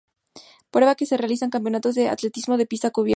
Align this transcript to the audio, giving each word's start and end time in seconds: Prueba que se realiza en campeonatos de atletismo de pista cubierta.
Prueba 0.71 0.95
que 0.95 1.05
se 1.11 1.15
realiza 1.21 1.45
en 1.45 1.51
campeonatos 1.51 1.93
de 1.93 2.09
atletismo 2.09 2.57
de 2.57 2.65
pista 2.65 2.89
cubierta. 2.89 3.09